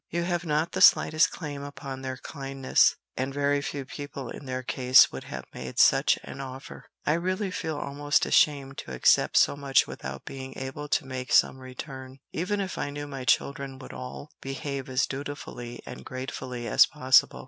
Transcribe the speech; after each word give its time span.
You 0.09 0.23
have 0.23 0.43
not 0.43 0.71
the 0.71 0.81
slightest 0.81 1.29
claim 1.29 1.61
upon 1.61 2.01
their 2.01 2.17
kindness, 2.17 2.95
and 3.15 3.31
very 3.31 3.61
few 3.61 3.85
people 3.85 4.29
in 4.31 4.45
their 4.47 4.63
case 4.63 5.11
would 5.11 5.25
have 5.25 5.45
made 5.53 5.77
such 5.77 6.17
an 6.23 6.41
offer. 6.41 6.85
I 7.05 7.13
really 7.13 7.51
feel 7.51 7.77
almost 7.77 8.25
ashamed 8.25 8.79
to 8.79 8.93
accept 8.95 9.37
so 9.37 9.55
much 9.55 9.85
without 9.85 10.25
being 10.25 10.57
able 10.57 10.87
to 10.87 11.05
make 11.05 11.31
some 11.31 11.59
return, 11.59 12.17
even 12.31 12.59
if 12.61 12.79
I 12.79 12.89
knew 12.89 13.05
my 13.05 13.25
children 13.25 13.77
would 13.77 13.93
all 13.93 14.31
behave 14.41 14.89
as 14.89 15.05
dutifully 15.05 15.83
and 15.85 16.03
gratefully 16.03 16.67
as 16.67 16.87
possible. 16.87 17.39